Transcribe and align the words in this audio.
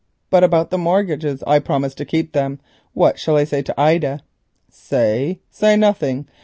"But 0.31 0.43
about 0.43 0.71
the 0.71 0.79
mortgages? 0.79 1.43
I 1.45 1.59
promised 1.59 1.95
to 1.99 2.05
keep 2.05 2.33
them. 2.33 2.59
What 2.95 3.19
shall 3.19 3.37
I 3.37 3.43
say 3.43 3.61
to 3.61 3.79
Ida?" 3.79 4.21
"Say? 4.67 5.41
Say 5.51 5.77
nothing. 5.77 6.25